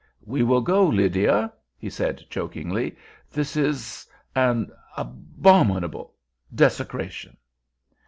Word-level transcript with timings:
"We 0.25 0.41
will 0.41 0.61
go, 0.61 0.83
Lydia," 0.87 1.53
he 1.77 1.87
said 1.91 2.25
chokingly. 2.27 2.95
"This 3.31 3.55
is 3.55 4.07
an 4.35 4.71
abominable—desecration." 4.97 7.37